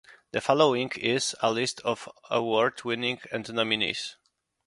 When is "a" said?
1.41-1.51